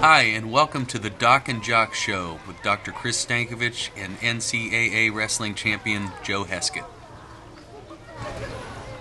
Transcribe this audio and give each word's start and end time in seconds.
Hi, 0.00 0.24
and 0.24 0.52
welcome 0.52 0.84
to 0.86 0.98
the 0.98 1.08
Doc 1.08 1.48
and 1.48 1.62
Jock 1.64 1.94
Show 1.94 2.38
with 2.46 2.62
Dr. 2.62 2.92
Chris 2.92 3.24
Stankovich 3.24 3.88
and 3.96 4.18
NCAA 4.18 5.12
wrestling 5.12 5.54
champion 5.54 6.10
Joe 6.22 6.44
Heskett. 6.44 6.84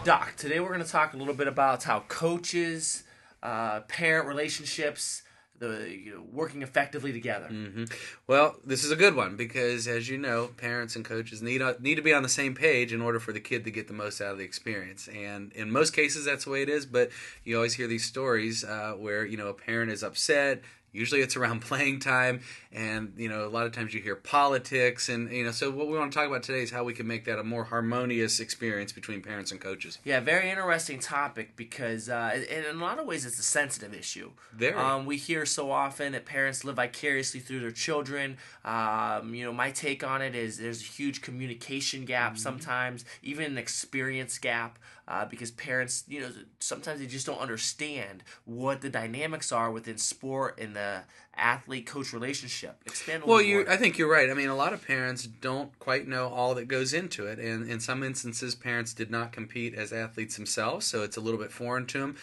Doc, 0.06 0.36
today 0.38 0.62
we're 0.62 0.70
going 0.70 0.80
to 0.80 0.90
talk 0.90 1.14
a 1.14 1.18
little 1.18 1.34
bit 1.34 1.50
about 1.50 1.84
how 1.84 2.06
coaches, 2.08 3.04
uh, 3.44 3.82
parent 3.82 4.26
relationships, 4.26 5.24
the 5.60 5.90
you 5.90 6.16
know, 6.16 6.24
working 6.32 6.62
effectively 6.62 7.12
together. 7.12 7.48
Mm-hmm. 7.52 7.86
Well, 8.28 8.56
this 8.66 8.84
is 8.84 8.92
a 8.92 8.96
good 8.96 9.16
one 9.16 9.36
because, 9.36 9.88
as 9.88 10.10
you 10.10 10.18
know, 10.18 10.48
parents 10.58 10.96
and 10.96 11.04
coaches 11.04 11.42
need 11.42 11.62
uh, 11.62 11.74
need 11.80 11.96
to 11.96 12.02
be 12.02 12.14
on 12.14 12.24
the 12.24 12.30
same 12.30 12.56
page 12.56 12.94
in 12.94 13.02
order 13.02 13.20
for 13.20 13.32
the 13.34 13.40
kid 13.40 13.64
to 13.66 13.72
get 13.72 13.88
the 13.88 13.94
most 13.94 14.22
out 14.22 14.34
of 14.34 14.38
the 14.38 14.44
experience. 14.44 15.08
And 15.08 15.52
in 15.54 15.72
most 15.72 15.92
cases, 15.92 16.26
that's 16.26 16.46
the 16.46 16.52
way 16.52 16.62
it 16.62 16.70
is. 16.70 16.86
But 16.86 17.10
you 17.44 17.56
always 17.56 17.74
hear 17.74 17.88
these 17.88 18.06
stories 18.06 18.64
uh, 18.64 18.94
where 18.98 19.26
you 19.26 19.38
know 19.38 19.48
a 19.48 19.54
parent 19.54 19.92
is 19.92 20.04
upset, 20.04 20.62
Usually 20.96 21.22
it's 21.22 21.36
around 21.36 21.62
playing 21.62 22.00
time, 22.00 22.42
and 22.72 23.14
you 23.18 23.30
know 23.30 23.46
a 23.46 23.50
lot 23.50 23.66
of 23.66 23.72
times 23.72 23.94
you 23.94 24.02
hear 24.02 24.16
politics, 24.16 25.10
and 25.10 25.32
you 25.32 25.44
know. 25.44 25.52
So 25.52 25.70
what 25.72 25.88
we 25.88 25.98
want 25.98 26.12
to 26.12 26.18
talk 26.18 26.28
about 26.28 26.44
today 26.44 26.62
is 26.62 26.72
how 26.72 26.84
we 26.84 26.94
can 26.94 27.08
make 27.08 27.26
that 27.26 27.40
a 27.40 27.44
more 27.44 27.66
harmonious 27.66 28.40
experience 28.40 28.92
between 28.92 29.22
parents 29.22 29.52
and 29.52 29.60
coaches. 29.60 30.00
Yeah, 30.04 30.20
very 30.20 30.50
interesting 30.50 31.00
topic 31.00 31.56
because 31.56 32.10
uh, 32.10 32.42
in 32.50 32.66
a 32.66 32.74
lot 32.74 33.00
of 33.00 33.06
ways 33.06 33.26
it's 33.26 33.40
a 33.40 33.44
sensitive 33.44 33.94
issue. 33.94 34.32
Very. 34.54 34.76
Um, 34.76 35.06
we 35.06 35.18
hear 35.18 35.46
so 35.46 35.72
often 35.72 36.14
that 36.14 36.26
parents 36.26 36.64
live 36.64 36.78
vicariously 36.78 37.40
through 37.40 37.60
their 37.60 37.72
children. 37.72 38.38
Um, 38.64 39.34
you 39.34 39.46
know, 39.46 39.54
my 39.54 39.72
take 39.72 40.04
on 40.04 40.22
it 40.22 40.36
is 40.36 40.58
there's 40.58 40.82
a 40.82 40.86
huge 40.86 41.22
communication 41.22 42.06
gap 42.06 42.34
mm-hmm. 42.34 42.40
sometimes, 42.40 43.06
even 43.22 43.46
an 43.46 43.58
experience 43.58 44.38
gap. 44.38 44.80
Uh, 45.08 45.24
because 45.24 45.52
parents, 45.52 46.04
you 46.08 46.20
know, 46.20 46.32
sometimes 46.60 47.00
they 47.00 47.06
just 47.06 47.28
don't 47.28 47.40
understand 47.40 48.24
what 48.46 48.82
the 48.82 48.90
dynamics 48.90 49.52
are 49.52 49.70
within 49.70 50.00
sport 50.00 50.58
and 50.60 50.76
the 50.76 51.04
athlete 51.36 51.86
coach 51.86 52.12
relationship. 52.12 52.82
Expand. 52.86 53.24
well, 53.24 53.42
you. 53.42 53.66
I 53.70 53.78
think 53.78 53.98
you're 53.98 54.10
right. 54.10 54.30
I 54.30 54.34
mean, 54.34 54.50
a 54.50 54.56
lot 54.56 54.74
of 54.74 54.86
parents 54.86 55.24
don't 55.26 55.78
quite 55.80 56.08
know 56.08 56.30
all 56.30 56.56
that 56.56 56.68
goes 56.68 56.94
into 56.94 57.28
it, 57.28 57.38
and 57.38 57.70
in 57.70 57.80
some 57.80 58.02
instances, 58.04 58.56
parents 58.56 58.94
did 58.94 59.12
not 59.12 59.32
compete 59.32 59.76
as 59.76 59.94
athletes 59.94 60.38
themselves, 60.38 60.86
so 60.86 61.04
it's 61.04 61.18
a 61.18 61.22
little 61.22 61.40
bit 61.40 61.52
foreign 61.52 61.86
to 61.88 62.00
them. 62.00 62.16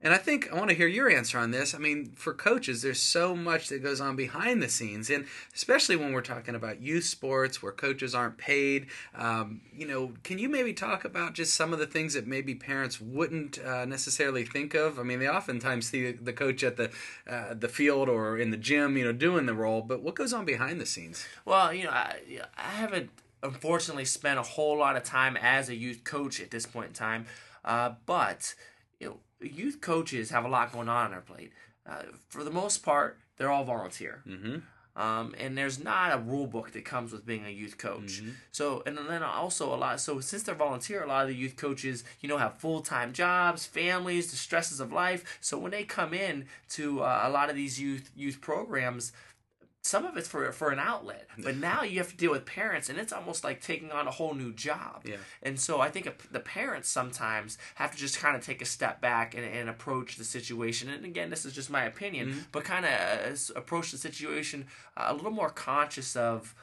And 0.00 0.14
I 0.14 0.16
think 0.16 0.52
I 0.52 0.54
want 0.54 0.70
to 0.70 0.76
hear 0.76 0.86
your 0.86 1.10
answer 1.10 1.38
on 1.40 1.50
this. 1.50 1.74
I 1.74 1.78
mean, 1.78 2.12
for 2.14 2.32
coaches, 2.32 2.82
there's 2.82 3.02
so 3.02 3.34
much 3.34 3.68
that 3.68 3.82
goes 3.82 4.00
on 4.00 4.14
behind 4.14 4.62
the 4.62 4.68
scenes, 4.68 5.10
and 5.10 5.26
especially 5.56 5.96
when 5.96 6.12
we're 6.12 6.20
talking 6.20 6.54
about 6.54 6.80
youth 6.80 7.04
sports 7.04 7.60
where 7.60 7.72
coaches 7.72 8.14
aren't 8.14 8.38
paid. 8.38 8.86
Um, 9.16 9.60
you 9.74 9.88
know, 9.88 10.12
can 10.22 10.38
you 10.38 10.48
maybe 10.48 10.72
talk 10.72 11.04
about 11.04 11.34
just 11.34 11.54
some 11.54 11.72
of 11.72 11.80
the 11.80 11.86
things 11.86 12.14
that 12.14 12.28
maybe 12.28 12.54
parents 12.54 13.00
wouldn't 13.00 13.58
uh, 13.58 13.86
necessarily 13.86 14.44
think 14.44 14.74
of? 14.74 15.00
I 15.00 15.02
mean, 15.02 15.18
they 15.18 15.28
oftentimes 15.28 15.88
see 15.88 16.12
the 16.12 16.32
coach 16.32 16.62
at 16.62 16.76
the 16.76 16.92
uh, 17.28 17.54
the 17.54 17.68
field 17.68 18.08
or 18.08 18.38
in 18.38 18.52
the 18.52 18.56
gym, 18.56 18.96
you 18.96 19.04
know, 19.04 19.12
doing 19.12 19.46
the 19.46 19.54
role, 19.54 19.82
but 19.82 20.00
what 20.00 20.14
goes 20.14 20.32
on 20.32 20.44
behind 20.44 20.80
the 20.80 20.86
scenes? 20.86 21.26
Well, 21.44 21.74
you 21.74 21.84
know, 21.84 21.90
I, 21.90 22.20
I 22.56 22.70
haven't 22.70 23.10
unfortunately 23.42 24.04
spent 24.04 24.38
a 24.38 24.42
whole 24.42 24.78
lot 24.78 24.96
of 24.96 25.02
time 25.02 25.36
as 25.36 25.68
a 25.68 25.74
youth 25.74 26.04
coach 26.04 26.40
at 26.40 26.52
this 26.52 26.66
point 26.66 26.88
in 26.88 26.94
time, 26.94 27.26
uh, 27.64 27.94
but 28.06 28.54
you 29.00 29.08
know 29.08 29.16
youth 29.40 29.80
coaches 29.80 30.30
have 30.30 30.44
a 30.44 30.48
lot 30.48 30.72
going 30.72 30.88
on 30.88 31.06
on 31.06 31.10
their 31.10 31.20
plate. 31.20 31.52
Uh, 31.88 32.02
for 32.28 32.44
the 32.44 32.50
most 32.50 32.78
part, 32.78 33.18
they're 33.36 33.50
all 33.50 33.64
volunteer. 33.64 34.22
Mm-hmm. 34.26 34.56
Um, 35.00 35.32
and 35.38 35.56
there's 35.56 35.82
not 35.82 36.12
a 36.12 36.18
rule 36.18 36.48
book 36.48 36.72
that 36.72 36.84
comes 36.84 37.12
with 37.12 37.24
being 37.24 37.46
a 37.46 37.50
youth 37.50 37.78
coach. 37.78 38.20
Mm-hmm. 38.20 38.30
So, 38.50 38.82
and 38.84 38.98
then 38.98 39.22
also 39.22 39.72
a 39.72 39.76
lot. 39.76 40.00
So, 40.00 40.18
since 40.18 40.42
they're 40.42 40.56
volunteer, 40.56 41.04
a 41.04 41.06
lot 41.06 41.22
of 41.22 41.28
the 41.28 41.36
youth 41.36 41.54
coaches, 41.54 42.02
you 42.20 42.28
know, 42.28 42.36
have 42.36 42.58
full 42.58 42.80
time 42.80 43.12
jobs, 43.12 43.64
families, 43.64 44.32
the 44.32 44.36
stresses 44.36 44.80
of 44.80 44.92
life. 44.92 45.38
So, 45.40 45.56
when 45.56 45.70
they 45.70 45.84
come 45.84 46.12
in 46.12 46.46
to 46.70 47.02
uh, 47.02 47.20
a 47.22 47.30
lot 47.30 47.48
of 47.48 47.54
these 47.54 47.80
youth 47.80 48.10
youth 48.16 48.40
programs, 48.40 49.12
some 49.82 50.04
of 50.04 50.16
it's 50.16 50.28
for 50.28 50.50
for 50.52 50.70
an 50.70 50.78
outlet 50.78 51.26
but 51.38 51.56
now 51.56 51.82
you 51.82 51.98
have 51.98 52.10
to 52.10 52.16
deal 52.16 52.30
with 52.30 52.44
parents 52.44 52.88
and 52.88 52.98
it's 52.98 53.12
almost 53.12 53.44
like 53.44 53.60
taking 53.60 53.90
on 53.90 54.06
a 54.06 54.10
whole 54.10 54.34
new 54.34 54.52
job 54.52 55.02
yeah. 55.04 55.16
and 55.42 55.58
so 55.58 55.80
i 55.80 55.88
think 55.88 56.10
the 56.30 56.40
parents 56.40 56.88
sometimes 56.88 57.58
have 57.76 57.92
to 57.92 57.96
just 57.96 58.18
kind 58.18 58.36
of 58.36 58.44
take 58.44 58.60
a 58.60 58.66
step 58.66 59.00
back 59.00 59.34
and, 59.34 59.44
and 59.44 59.68
approach 59.68 60.16
the 60.16 60.24
situation 60.24 60.88
and 60.88 61.04
again 61.04 61.30
this 61.30 61.44
is 61.44 61.52
just 61.52 61.70
my 61.70 61.84
opinion 61.84 62.28
mm-hmm. 62.30 62.40
but 62.52 62.64
kind 62.64 62.84
of 62.84 62.92
uh, 62.92 63.58
approach 63.58 63.92
the 63.92 63.98
situation 63.98 64.66
uh, 64.96 65.06
a 65.08 65.14
little 65.14 65.30
more 65.30 65.50
conscious 65.50 66.16
of 66.16 66.54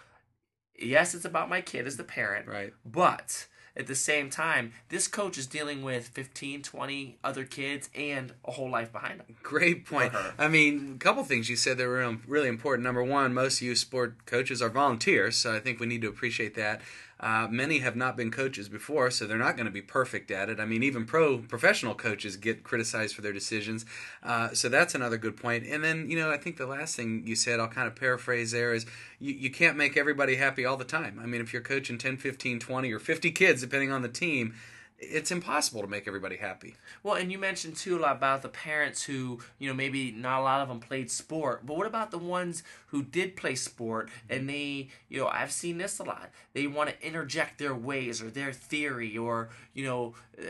yes 0.78 1.16
it's 1.16 1.26
about 1.26 1.50
my 1.50 1.62
kid 1.62 1.88
as 1.88 1.98
the 1.98 2.04
parent 2.04 2.48
right 2.48 2.74
but 2.86 3.48
at 3.78 3.88
the 3.88 3.96
same 3.96 4.30
time, 4.30 4.74
this 4.90 5.08
coach 5.08 5.38
is 5.38 5.48
dealing 5.48 5.84
with 5.84 6.08
15, 6.10 6.62
20 6.62 7.18
other 7.24 7.44
kids 7.44 7.90
and 7.94 8.34
a 8.46 8.52
whole 8.52 8.70
life 8.70 8.92
behind 8.92 9.20
them. 9.20 9.36
Great 9.44 9.86
point. 9.86 10.14
Uh-huh. 10.14 10.32
I 10.38 10.48
mean, 10.48 10.94
a 10.96 10.98
couple 10.98 11.24
things 11.24 11.50
you 11.50 11.56
said 11.56 11.78
that 11.78 11.88
were 11.88 12.18
really 12.28 12.48
important. 12.48 12.84
Number 12.84 13.04
one, 13.04 13.34
most 13.34 13.62
youth 13.62 13.78
sport 13.80 14.26
coaches 14.26 14.62
are 14.62 14.70
volunteers, 14.70 15.36
so 15.36 15.54
I 15.54 15.60
think 15.60 15.80
we 15.80 15.88
need 15.88 16.02
to 16.02 16.08
appreciate 16.08 16.56
that. 16.56 16.82
Uh, 17.20 17.48
many 17.50 17.80
have 17.80 17.96
not 17.96 18.18
been 18.18 18.30
coaches 18.30 18.68
before, 18.68 19.10
so 19.10 19.26
they're 19.26 19.38
not 19.38 19.56
going 19.56 19.66
to 19.66 19.72
be 19.72 19.82
perfect 19.82 20.30
at 20.32 20.50
it. 20.50 20.60
I 20.60 20.66
mean, 20.66 20.84
even 20.84 21.06
pro 21.06 21.38
professional 21.38 21.96
coaches 21.96 22.36
get 22.36 22.64
criticized 22.64 23.16
for 23.16 23.22
their 23.22 23.32
decisions. 23.32 23.86
Uh, 24.22 24.54
so 24.54 24.68
that's 24.68 24.96
another 24.96 25.18
good 25.18 25.38
point. 25.38 25.66
And 25.66 25.84
then, 25.84 26.10
you 26.10 26.18
know, 26.18 26.30
I 26.30 26.38
think 26.38 26.58
the 26.58 26.68
last 26.68 26.96
thing 26.96 27.24
you 27.26 27.36
said, 27.36 27.60
I'll 27.60 27.70
kind 27.70 27.88
of 27.88 27.96
paraphrase 27.96 28.52
there, 28.52 28.74
is 28.74 28.86
you, 29.20 29.34
you 29.34 29.50
can't 29.50 29.78
make 29.78 29.96
everybody 29.96 30.36
happy 30.36 30.66
all 30.66 30.78
the 30.78 30.84
time. 30.84 31.20
I 31.22 31.26
mean, 31.26 31.40
if 31.40 31.54
you're 31.54 31.62
coaching 31.62 31.98
10, 31.98 32.18
15, 32.18 32.60
20, 32.60 32.92
or 32.92 33.00
50 33.00 33.32
kids, 33.32 33.62
depending 33.62 33.92
on 33.92 34.02
the 34.02 34.10
team, 34.10 34.54
it's 35.00 35.32
impossible 35.32 35.82
to 35.82 35.88
make 35.88 36.08
everybody 36.08 36.38
happy. 36.38 36.76
Well, 37.04 37.16
and 37.16 37.32
you 37.32 37.38
mentioned 37.38 37.76
too 37.76 37.98
a 37.98 38.00
lot 38.00 38.16
about 38.16 38.42
the 38.42 38.50
parents 38.50 39.04
who, 39.04 39.40
you 39.60 39.68
know, 39.68 39.74
maybe 39.74 40.12
not 40.12 40.40
a 40.40 40.44
lot 40.44 40.62
of 40.62 40.70
them 40.70 40.80
played 40.80 41.12
sport, 41.12 41.66
but 41.66 41.78
what 41.78 41.88
about 41.88 42.12
the 42.12 42.18
ones 42.18 42.64
who 42.88 43.04
did 43.04 43.36
play 43.36 43.56
sport 43.56 44.10
and 44.30 44.50
they, 44.50 44.90
you 45.10 45.20
know, 45.20 45.28
I've 45.28 45.52
seen 45.52 45.78
this 45.78 46.00
a 46.00 46.04
lot. 46.04 46.30
They 46.54 46.68
want 46.68 46.90
to 46.90 47.08
interject 47.08 47.60
their 47.60 47.76
ways 47.76 48.22
or 48.22 48.30
their 48.30 48.54
theory 48.54 49.18
or, 49.18 49.50
you 49.74 49.86
know, 49.86 50.16
uh, 50.40 50.44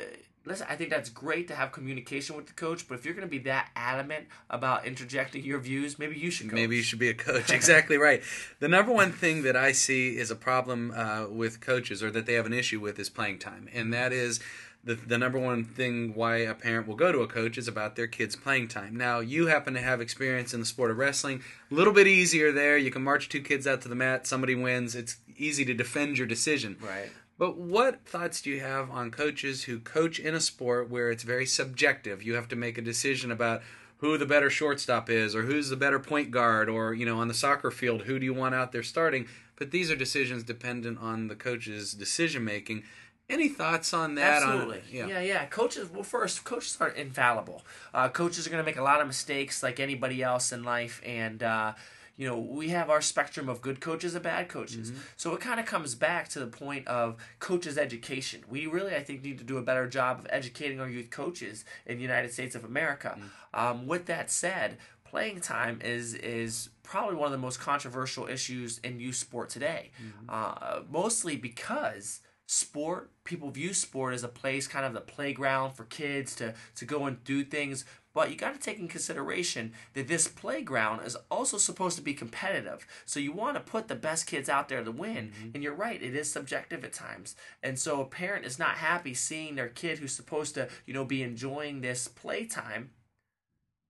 listen, 0.45 0.67
I 0.69 0.75
think 0.75 0.89
that's 0.89 1.09
great 1.09 1.47
to 1.49 1.55
have 1.55 1.71
communication 1.71 2.35
with 2.35 2.47
the 2.47 2.53
coach, 2.53 2.87
but 2.87 2.95
if 2.95 3.05
you're 3.05 3.13
going 3.13 3.27
to 3.27 3.31
be 3.31 3.39
that 3.39 3.69
adamant 3.75 4.27
about 4.49 4.85
interjecting 4.85 5.43
your 5.43 5.59
views, 5.59 5.97
maybe 5.99 6.17
you 6.17 6.31
should 6.31 6.47
coach. 6.47 6.55
Maybe 6.55 6.77
you 6.77 6.83
should 6.83 6.99
be 6.99 7.09
a 7.09 7.13
coach. 7.13 7.49
exactly 7.51 7.97
right. 7.97 8.21
The 8.59 8.67
number 8.67 8.91
one 8.91 9.11
thing 9.11 9.43
that 9.43 9.55
I 9.55 9.71
see 9.71 10.17
is 10.17 10.31
a 10.31 10.35
problem 10.35 10.93
uh, 10.95 11.27
with 11.29 11.61
coaches 11.61 12.03
or 12.03 12.11
that 12.11 12.25
they 12.25 12.33
have 12.33 12.45
an 12.45 12.53
issue 12.53 12.79
with 12.79 12.99
is 12.99 13.09
playing 13.09 13.39
time. 13.39 13.67
And 13.73 13.93
that 13.93 14.13
is 14.13 14.39
the, 14.83 14.93
the 14.93 15.17
number 15.17 15.39
one 15.39 15.63
thing 15.63 16.13
why 16.13 16.37
a 16.37 16.53
parent 16.53 16.87
will 16.87 16.95
go 16.95 17.11
to 17.11 17.21
a 17.21 17.27
coach 17.27 17.57
is 17.57 17.67
about 17.67 17.95
their 17.95 18.07
kids' 18.07 18.35
playing 18.35 18.67
time. 18.67 18.95
Now, 18.95 19.19
you 19.19 19.47
happen 19.47 19.73
to 19.73 19.81
have 19.81 19.99
experience 19.99 20.53
in 20.53 20.59
the 20.59 20.65
sport 20.65 20.91
of 20.91 20.97
wrestling. 20.97 21.41
A 21.71 21.73
little 21.73 21.93
bit 21.93 22.05
easier 22.05 22.51
there. 22.51 22.77
You 22.77 22.91
can 22.91 23.03
march 23.03 23.27
two 23.27 23.41
kids 23.41 23.65
out 23.65 23.81
to 23.81 23.89
the 23.89 23.95
mat, 23.95 24.27
somebody 24.27 24.53
wins. 24.53 24.95
It's 24.95 25.17
easy 25.37 25.65
to 25.65 25.73
defend 25.73 26.19
your 26.19 26.27
decision. 26.27 26.77
Right. 26.79 27.09
But 27.37 27.57
what 27.57 28.05
thoughts 28.05 28.41
do 28.41 28.49
you 28.49 28.61
have 28.61 28.89
on 28.89 29.11
coaches 29.11 29.63
who 29.63 29.79
coach 29.79 30.19
in 30.19 30.33
a 30.33 30.39
sport 30.39 30.89
where 30.89 31.11
it's 31.11 31.23
very 31.23 31.45
subjective? 31.45 32.23
You 32.23 32.35
have 32.35 32.47
to 32.49 32.55
make 32.55 32.77
a 32.77 32.81
decision 32.81 33.31
about 33.31 33.61
who 33.97 34.17
the 34.17 34.25
better 34.25 34.49
shortstop 34.49 35.09
is 35.09 35.35
or 35.35 35.43
who's 35.43 35.69
the 35.69 35.75
better 35.75 35.99
point 35.99 36.31
guard 36.31 36.69
or, 36.69 36.93
you 36.93 37.05
know, 37.05 37.19
on 37.19 37.27
the 37.27 37.33
soccer 37.33 37.71
field, 37.71 38.03
who 38.03 38.19
do 38.19 38.25
you 38.25 38.33
want 38.33 38.55
out 38.55 38.71
there 38.71 38.83
starting? 38.83 39.27
But 39.57 39.71
these 39.71 39.89
are 39.91 39.95
decisions 39.95 40.43
dependent 40.43 40.99
on 40.99 41.27
the 41.27 41.35
coach's 41.35 41.93
decision 41.93 42.43
making. 42.43 42.83
Any 43.29 43.49
thoughts 43.49 43.93
on 43.93 44.15
that? 44.15 44.43
Absolutely. 44.43 44.77
On, 44.77 44.83
yeah. 44.91 45.07
yeah, 45.07 45.21
yeah. 45.21 45.45
Coaches. 45.45 45.89
Well, 45.91 46.03
first, 46.03 46.43
coaches 46.43 46.77
are 46.79 46.89
infallible. 46.89 47.63
Uh, 47.93 48.09
coaches 48.09 48.45
are 48.45 48.49
going 48.49 48.63
to 48.63 48.65
make 48.65 48.77
a 48.77 48.83
lot 48.83 49.01
of 49.01 49.07
mistakes, 49.07 49.63
like 49.63 49.79
anybody 49.79 50.21
else 50.21 50.51
in 50.51 50.63
life, 50.63 51.01
and 51.03 51.41
uh, 51.41 51.73
you 52.17 52.27
know, 52.27 52.37
we 52.37 52.69
have 52.69 52.89
our 52.89 53.01
spectrum 53.01 53.49
of 53.49 53.61
good 53.61 53.81
coaches 53.81 54.15
and 54.15 54.23
bad 54.23 54.47
coaches. 54.47 54.91
Mm-hmm. 54.91 55.01
So 55.17 55.33
it 55.33 55.41
kind 55.41 55.59
of 55.59 55.65
comes 55.65 55.95
back 55.95 56.29
to 56.29 56.39
the 56.39 56.47
point 56.47 56.87
of 56.87 57.17
coaches' 57.39 57.77
education. 57.77 58.43
We 58.49 58.67
really, 58.67 58.95
I 58.95 59.03
think, 59.03 59.23
need 59.23 59.37
to 59.39 59.43
do 59.43 59.57
a 59.57 59.61
better 59.61 59.87
job 59.87 60.19
of 60.19 60.27
educating 60.29 60.79
our 60.79 60.89
youth 60.89 61.09
coaches 61.09 61.65
in 61.85 61.97
the 61.97 62.03
United 62.03 62.31
States 62.31 62.55
of 62.55 62.63
America. 62.63 63.17
Mm-hmm. 63.17 63.59
Um, 63.59 63.87
with 63.87 64.05
that 64.05 64.31
said, 64.31 64.77
playing 65.03 65.41
time 65.41 65.79
is 65.83 66.13
is 66.13 66.69
probably 66.83 67.15
one 67.15 67.27
of 67.27 67.31
the 67.31 67.37
most 67.37 67.59
controversial 67.59 68.27
issues 68.27 68.79
in 68.79 68.99
youth 68.99 69.15
sport 69.15 69.49
today. 69.49 69.91
Mm-hmm. 70.01 70.29
Uh, 70.29 70.81
mostly 70.89 71.35
because 71.35 72.21
sport 72.47 73.11
people 73.23 73.49
view 73.49 73.73
sport 73.73 74.13
as 74.13 74.23
a 74.23 74.27
place 74.27 74.67
kind 74.67 74.85
of 74.85 74.93
the 74.93 75.01
playground 75.01 75.73
for 75.73 75.83
kids 75.85 76.35
to 76.35 76.53
to 76.75 76.85
go 76.85 77.05
and 77.05 77.23
do 77.23 77.43
things 77.43 77.85
but 78.15 78.31
you 78.31 78.37
got 78.37 78.53
to 78.53 78.59
take 78.59 78.79
in 78.79 78.87
consideration 78.87 79.73
that 79.93 80.07
this 80.07 80.27
playground 80.27 81.05
is 81.05 81.17
also 81.29 81.57
supposed 81.57 81.97
to 81.97 82.01
be 82.01 82.13
competitive. 82.13 82.87
So 83.05 83.19
you 83.19 83.33
want 83.33 83.55
to 83.55 83.59
put 83.59 83.89
the 83.89 83.95
best 83.95 84.25
kids 84.25 84.47
out 84.49 84.69
there 84.69 84.83
to 84.83 84.91
win. 84.91 85.33
Mm-hmm. 85.37 85.49
And 85.53 85.61
you're 85.61 85.75
right, 85.75 86.01
it 86.01 86.15
is 86.15 86.31
subjective 86.31 86.83
at 86.85 86.93
times. 86.93 87.35
And 87.61 87.77
so 87.77 88.01
a 88.01 88.05
parent 88.05 88.45
is 88.45 88.57
not 88.57 88.77
happy 88.77 89.13
seeing 89.13 89.55
their 89.55 89.67
kid 89.67 89.99
who's 89.99 90.15
supposed 90.15 90.55
to, 90.55 90.69
you 90.85 90.93
know, 90.93 91.03
be 91.03 91.21
enjoying 91.21 91.81
this 91.81 92.07
playtime 92.07 92.91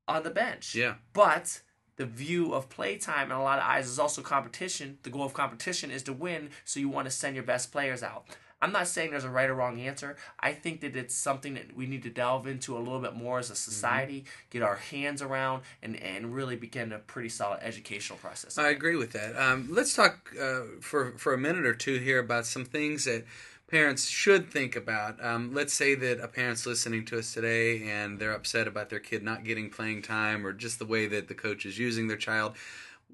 on 0.08 0.24
the 0.24 0.32
bench. 0.32 0.74
Yeah. 0.74 0.96
But 1.14 1.62
the 1.98 2.08
view 2.08 2.54
of 2.54 2.68
playtime 2.68 3.32
in 3.32 3.38
a 3.38 3.44
lot 3.44 3.60
of 3.60 3.66
eyes 3.66 3.88
is 3.88 4.00
also 4.00 4.24
competition. 4.24 4.98
The 5.04 5.12
goal 5.12 5.26
of 5.26 5.34
competition 5.34 5.92
is 5.92 6.02
to 6.04 6.14
win, 6.14 6.50
so 6.64 6.80
you 6.80 6.90
want 6.90 7.06
to 7.06 7.12
send 7.12 7.36
your 7.36 7.46
best 7.46 7.72
players 7.72 8.02
out. 8.02 8.26
I'm 8.62 8.72
not 8.72 8.88
saying 8.88 9.12
there's 9.12 9.26
a 9.26 9.30
right 9.30 9.50
or 9.50 9.56
wrong 9.56 9.80
answer. 9.80 10.16
I 10.40 10.54
think 10.54 10.82
that 10.82 10.96
it's 10.96 11.14
something 11.14 11.56
that 11.56 11.76
we 11.76 11.86
need 11.86 12.04
to 12.04 12.10
delve 12.10 12.48
into 12.48 12.78
a 12.78 12.80
little 12.80 13.00
bit 13.00 13.14
more 13.14 13.40
as 13.40 13.50
a 13.50 13.56
society, 13.56 14.22
mm-hmm. 14.22 14.50
get 14.50 14.62
our 14.64 14.78
hands 14.78 15.22
around, 15.22 15.64
and, 15.84 15.96
and 15.98 16.34
really 16.34 16.56
begin 16.56 16.92
a 16.92 17.00
pretty 17.00 17.30
solid 17.30 17.60
educational 17.62 18.18
process. 18.20 18.58
I 18.58 18.70
agree 18.70 18.96
with 18.96 19.12
that. 19.12 19.36
Um, 19.36 19.68
let's 19.72 19.94
talk 19.94 20.34
uh, 20.42 20.62
for, 20.82 21.12
for 21.18 21.34
a 21.34 21.38
minute 21.38 21.66
or 21.66 21.76
two 21.76 22.00
here 22.00 22.20
about 22.20 22.46
some 22.46 22.66
things 22.66 23.06
that 23.06 23.26
parents 23.68 24.08
should 24.08 24.52
think 24.52 24.76
about. 24.76 25.24
Um, 25.24 25.54
let's 25.54 25.74
say 25.74 25.96
that 25.96 26.20
a 26.20 26.28
parent's 26.28 26.66
listening 26.66 27.06
to 27.06 27.20
us 27.20 27.34
today 27.34 27.90
and 27.90 28.20
they're 28.20 28.34
upset 28.34 28.68
about 28.68 28.90
their 28.90 29.00
kid 29.00 29.24
not 29.24 29.44
getting 29.44 29.70
playing 29.70 30.02
time 30.02 30.46
or 30.46 30.54
just 30.54 30.80
the 30.80 30.86
way 30.86 31.08
that 31.08 31.28
the 31.28 31.34
coach 31.34 31.66
is 31.66 31.78
using 31.78 32.08
their 32.08 32.18
child. 32.18 32.56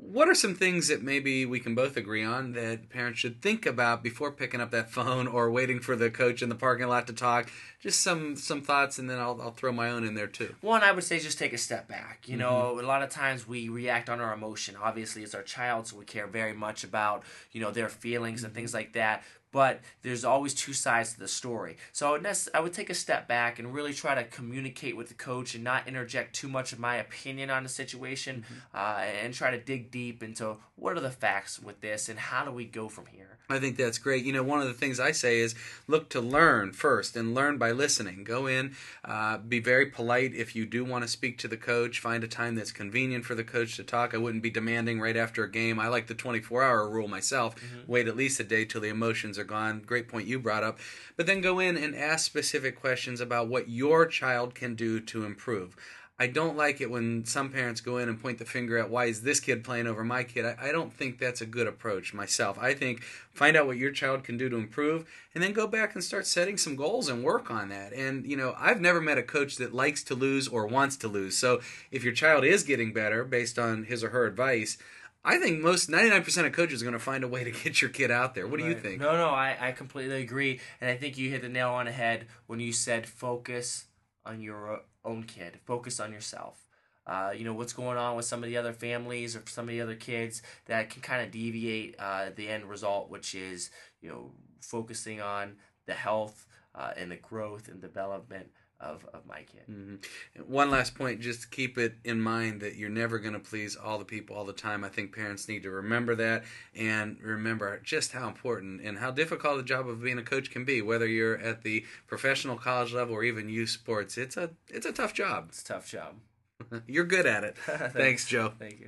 What 0.04 0.28
are 0.28 0.34
some 0.34 0.56
things 0.56 0.88
that 0.88 1.04
maybe 1.04 1.46
we 1.46 1.60
can 1.60 1.76
both 1.76 1.96
agree 1.96 2.24
on 2.24 2.54
that 2.54 2.90
parents 2.90 3.20
should 3.20 3.40
think 3.40 3.68
about 3.68 4.02
before 4.02 4.32
picking 4.32 4.60
up 4.60 4.72
that 4.72 4.90
phone 4.90 5.28
or 5.28 5.52
waiting 5.52 5.80
for 5.80 5.96
the 5.96 6.10
coach 6.10 6.42
in 6.42 6.50
the 6.50 6.56
parking 6.56 6.88
lot 6.88 7.06
to 7.08 7.14
talk? 7.14 7.52
Just 7.80 8.02
some 8.02 8.36
some 8.36 8.62
thoughts, 8.62 8.98
and 8.98 9.10
then 9.10 9.20
I'll, 9.20 9.40
I'll 9.42 9.52
throw 9.52 9.72
my 9.72 9.90
own 9.90 10.04
in 10.04 10.16
there 10.16 10.28
too. 10.28 10.56
One, 10.62 10.82
I 10.82 10.92
would 10.92 11.04
say 11.04 11.20
just 11.20 11.38
take 11.38 11.54
a 11.54 11.58
step 11.58 11.88
back. 11.88 12.28
You 12.28 12.36
know, 12.36 12.72
mm-hmm. 12.72 12.84
a 12.84 12.88
lot 12.88 13.04
of 13.04 13.10
times 13.10 13.48
we 13.48 13.70
react 13.70 14.10
on 14.10 14.20
our 14.20 14.34
emotion. 14.34 14.76
Obviously, 14.82 15.22
it's 15.22 15.36
our 15.36 15.44
child, 15.44 15.88
so 15.88 15.98
we 15.98 16.06
care 16.06 16.28
very 16.28 16.54
much 16.54 16.84
about 16.84 17.24
you 17.52 17.62
know 17.62 17.72
their 17.72 17.90
feelings 17.90 18.40
mm-hmm. 18.40 18.48
and 18.48 18.56
things 18.56 18.74
like 18.74 18.94
that 18.94 19.24
but 19.52 19.82
there's 20.02 20.24
always 20.24 20.54
two 20.54 20.74
sides 20.74 21.14
to 21.14 21.20
the 21.20 21.28
story. 21.28 21.78
So 21.92 22.08
I 22.08 22.12
would, 22.12 22.24
nec- 22.24 22.54
I 22.54 22.60
would 22.60 22.74
take 22.74 22.90
a 22.90 22.94
step 22.94 23.28
back 23.28 23.60
and 23.60 23.74
really 23.74 23.94
try 23.94 24.16
to 24.16 24.24
communicate 24.24 24.96
with 24.96 25.10
the 25.10 25.14
coach 25.14 25.56
and 25.56 25.64
not 25.64 25.88
interject 25.88 26.36
too 26.36 26.48
much 26.48 26.74
of 26.74 26.80
my 26.80 26.96
opinion 26.96 27.50
on 27.50 27.64
the 27.64 27.70
situation 27.70 28.46
mm-hmm. 28.46 28.78
uh, 28.78 29.04
and 29.24 29.34
try 29.34 29.52
to 29.52 29.60
dig 29.60 29.92
deep 29.92 30.24
into 30.24 30.58
what 30.76 30.98
are 30.98 31.02
the 31.02 31.12
facts 31.12 31.60
with 31.60 31.82
this 31.82 32.10
and 32.10 32.18
how 32.18 32.46
do 32.46 32.52
we 32.52 32.66
go 32.66 32.90
from 32.90 33.06
here. 33.08 33.38
I 33.52 33.60
think 33.60 33.78
that's 33.78 33.98
great. 33.98 34.24
You 34.24 34.34
know, 34.34 34.44
one 34.44 34.62
of 34.62 34.68
the 34.68 34.74
things 34.74 35.00
I 35.00 35.12
say 35.12 35.40
is 35.40 35.56
look 35.88 36.10
to 36.10 36.22
learn 36.22 36.72
first 36.72 37.16
and 37.16 37.36
learn 37.36 37.58
by 37.58 37.72
listening. 37.72 38.24
Go 38.24 38.48
in, 38.48 38.76
uh, 39.04 39.38
be 39.40 39.60
very 39.60 39.88
polite 39.88 40.34
if 40.34 40.56
you 40.56 40.66
do 40.66 40.86
want 40.86 41.04
to 41.04 41.08
speak 41.08 41.38
to 41.40 41.48
the 41.48 41.58
coach. 41.58 42.00
Find 42.00 42.24
a 42.24 42.28
time 42.28 42.56
that's 42.56 42.72
convenient 42.72 43.26
for 43.26 43.36
the 43.36 43.44
coach 43.44 43.76
to 43.76 43.84
talk. 43.84 44.14
I 44.14 44.18
wouldn't 44.18 44.44
be 44.44 44.50
demanding 44.50 45.00
right 45.00 45.18
after 45.18 45.44
a 45.44 45.52
game. 45.52 45.80
I 45.80 45.88
like 45.88 46.08
the 46.08 46.16
24 46.16 46.64
hour 46.64 46.90
rule 46.90 47.08
myself. 47.08 47.56
Mm-hmm. 47.56 47.92
Wait 47.92 48.08
at 48.08 48.16
least 48.16 48.40
a 48.40 48.44
day 48.44 48.64
till 48.66 48.82
the 48.82 48.90
emotions 48.90 49.38
are 49.42 49.46
gone. 49.46 49.82
Great 49.86 50.08
point 50.08 50.28
you 50.28 50.40
brought 50.40 50.64
up. 50.64 50.80
But 51.18 51.26
then 51.26 51.42
go 51.42 51.60
in 51.60 51.76
and 51.76 51.94
ask 51.94 52.26
specific 52.26 52.80
questions 52.80 53.20
about 53.20 53.50
what 53.50 53.70
your 53.70 54.06
child 54.06 54.56
can 54.56 54.76
do 54.76 55.02
to 55.02 55.26
improve. 55.26 55.76
I 56.22 56.28
don't 56.28 56.56
like 56.56 56.82
it 56.82 56.92
when 56.92 57.26
some 57.26 57.50
parents 57.50 57.82
go 57.82 57.98
in 57.98 58.08
and 58.08 58.22
point 58.22 58.38
the 58.38 58.46
finger 58.46 58.78
at 58.78 58.92
why 58.92 59.06
is 59.06 59.24
this 59.24 59.40
kid 59.40 59.64
playing 59.64 59.88
over 59.88 60.04
my 60.04 60.24
kid. 60.24 60.46
I, 60.46 60.68
I, 60.68 60.72
don't 60.72 60.94
think 60.94 61.18
that's 61.18 61.42
a 61.42 61.48
good 61.48 61.66
approach 61.66 62.14
myself. 62.14 62.60
I 62.60 62.76
think 62.76 63.02
find 63.34 63.58
out 63.58 63.66
what 63.66 63.78
your 63.78 63.90
child 63.90 64.24
can 64.24 64.38
do 64.38 64.48
to 64.48 64.56
improve 64.56 65.10
and 65.34 65.44
then 65.44 65.52
go 65.52 65.66
back 65.66 65.96
and 65.96 66.04
start 66.04 66.28
setting 66.28 66.58
some 66.58 66.76
goals 66.76 67.10
and 67.10 67.24
work 67.24 67.50
on 67.50 67.70
that. 67.70 67.92
And, 67.94 68.24
you 68.24 68.38
know, 68.38 68.54
I've 68.56 68.80
never 68.80 69.02
met 69.02 69.18
a 69.18 69.24
coach 69.24 69.56
that 69.56 69.74
likes 69.74 70.04
to 70.04 70.14
lose 70.14 70.48
or 70.48 70.68
wants 70.68 70.96
to 70.98 71.08
lose. 71.08 71.40
So 71.40 71.60
if 71.90 72.04
your 72.04 72.14
child 72.14 72.46
is 72.46 72.62
getting 72.62 72.94
better 72.94 73.24
based 73.24 73.58
on 73.58 73.86
his 73.86 74.04
or 74.04 74.10
her 74.10 74.28
advice, 74.28 74.78
I 75.24 75.38
think 75.38 75.62
most 75.62 75.90
99% 75.90 76.46
of 76.46 76.52
coaches 76.52 76.82
are 76.82 76.86
going 76.86 76.94
to 76.94 77.00
find 77.00 77.24
a 77.24 77.28
way 77.28 77.44
to 77.44 77.52
get 77.52 77.82
your 77.82 77.92
kid 77.92 78.12
out 78.12 78.34
there. 78.34 78.48
What 78.48 78.60
do 78.60 78.66
right. 78.66 78.76
you 78.76 78.82
think? 78.82 79.02
No, 79.02 79.16
no, 79.16 79.30
I, 79.30 79.56
I 79.60 79.72
completely 79.72 80.22
agree. 80.22 80.60
And 80.80 80.90
I 80.90 80.96
think 80.96 81.18
you 81.18 81.30
hit 81.30 81.42
the 81.42 81.50
nail 81.50 81.70
on 81.72 81.86
the 81.86 81.92
head 81.92 82.28
when 82.48 82.60
you 82.60 82.74
said 82.74 83.08
focus 83.08 83.86
on 84.26 84.42
your 84.42 84.82
own 85.06 85.24
kid. 85.24 85.60
Focus 85.66 86.00
on 86.00 86.12
yourself. 86.12 86.66
Uh, 87.06 87.34
you 87.36 87.44
know 87.44 87.54
what's 87.54 87.74
going 87.74 87.98
on 87.98 88.16
with 88.16 88.26
some 88.26 88.44
of 88.44 88.50
the 88.50 88.58
other 88.58 88.74
families 88.74 89.36
or 89.36 89.42
some 89.48 89.66
of 89.66 89.70
the 89.70 89.82
other 89.82 89.96
kids 89.96 90.44
that 90.66 90.92
can 90.92 91.02
kind 91.02 91.24
of 91.24 91.32
deviate 91.32 91.96
uh, 91.98 92.28
the 92.36 92.48
end 92.48 92.64
result, 92.66 93.10
which 93.10 93.34
is 93.34 93.72
you 94.02 94.10
know 94.10 94.32
focusing 94.60 95.20
on 95.20 95.56
the 95.88 95.94
health 95.94 96.46
uh, 96.76 96.92
and 96.96 97.12
the 97.12 97.16
growth 97.16 97.68
and 97.68 97.82
development 97.82 98.52
of, 98.82 99.06
of 99.14 99.26
my 99.26 99.44
kid. 99.44 99.64
Mm-hmm. 99.70 100.52
One 100.52 100.72
last 100.72 100.96
point, 100.96 101.22
just 101.22 101.52
keep 101.52 101.78
it 101.78 101.96
in 102.04 102.20
mind 102.22 102.62
that 102.62 102.76
you're 102.76 102.90
never 102.90 103.20
going 103.20 103.34
to 103.34 103.40
please 103.40 103.76
all 103.76 103.98
the 103.98 104.06
people 104.06 104.36
all 104.36 104.46
the 104.46 104.54
time. 104.54 104.84
I 104.84 104.90
think 104.90 105.16
parents 105.16 105.48
need 105.48 105.64
to 105.64 105.72
remember 105.72 106.16
that 106.16 106.44
and 106.76 107.18
remember 107.22 107.80
just 107.84 108.12
how 108.12 108.28
important 108.28 108.82
and 108.82 108.98
how 108.98 109.12
difficult 109.12 109.58
the 109.58 109.64
job 109.64 109.88
of 109.88 110.02
being 110.02 110.18
a 110.18 110.24
coach 110.24 110.52
can 110.52 110.66
be, 110.66 110.82
whether 110.82 111.08
you're 111.08 111.38
at 111.38 111.64
the 111.64 111.86
professional 112.08 112.58
college 112.58 112.94
level 112.94 113.16
or 113.16 113.24
even 113.24 113.50
youth 113.50 113.70
sports. 113.70 114.18
It's 114.18 114.38
a 114.38 114.52
it's 114.68 114.86
a 114.86 114.92
tough 114.92 115.14
job. 115.14 115.46
It's 115.50 115.62
a 115.62 115.66
tough 115.66 115.88
job. 115.88 116.16
you're 116.88 117.06
good 117.06 117.26
at 117.26 117.44
it. 117.44 117.58
Thanks, 117.66 117.94
Thanks, 117.94 118.28
Joe. 118.28 118.54
Thank 118.58 118.80
you. 118.80 118.88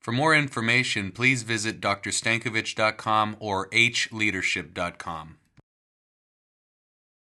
For 0.00 0.12
more 0.12 0.34
information, 0.36 1.10
please 1.10 1.42
visit 1.42 1.80
drstankovich.com 1.80 3.36
or 3.40 3.68
hleadership.com. 3.70 5.36